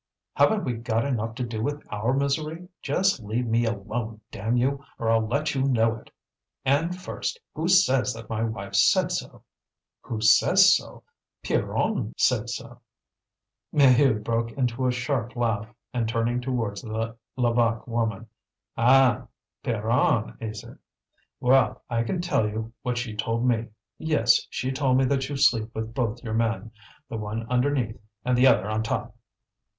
Haven't 0.33 0.63
we 0.63 0.73
got 0.73 1.05
enough 1.05 1.35
to 1.35 1.43
do 1.43 1.61
with 1.61 1.83
our 1.93 2.11
misery? 2.11 2.67
Just 2.81 3.19
leave 3.19 3.45
me 3.45 3.65
alone, 3.67 4.21
damn 4.31 4.57
you! 4.57 4.83
or 4.97 5.11
I'll 5.11 5.27
let 5.27 5.53
you 5.53 5.61
know 5.61 5.95
it! 5.97 6.09
And 6.65 6.99
first, 6.99 7.39
who 7.53 7.67
says 7.67 8.11
that 8.15 8.27
my 8.27 8.41
wife 8.43 8.73
said 8.73 9.11
so?" 9.11 9.43
"Who 9.99 10.19
says 10.19 10.75
so? 10.75 11.03
Pierronne 11.43 12.15
said 12.17 12.49
so." 12.49 12.79
Maheude 13.71 14.23
broke 14.23 14.51
into 14.53 14.87
a 14.87 14.91
sharp 14.91 15.35
laugh, 15.35 15.67
and 15.93 16.09
turning 16.09 16.41
towards 16.41 16.81
the 16.81 17.15
Levaque 17.37 17.85
woman: 17.85 18.25
"An! 18.75 19.27
Pierronne, 19.63 20.35
is 20.41 20.63
it? 20.63 20.79
Well! 21.39 21.83
I 21.91 22.01
can 22.01 22.21
tell 22.21 22.49
you 22.49 22.73
what 22.81 22.97
she 22.97 23.15
told 23.15 23.45
me. 23.47 23.67
Yes, 23.99 24.47
she 24.49 24.71
told 24.71 24.97
me 24.97 25.05
that 25.05 25.29
you 25.29 25.37
sleep 25.37 25.75
with 25.75 25.93
both 25.93 26.23
your 26.23 26.33
men 26.33 26.71
the 27.07 27.17
one 27.17 27.45
underneath 27.51 28.01
and 28.25 28.35
the 28.35 28.47
other 28.47 28.67
on 28.67 28.81
top!" 28.81 29.15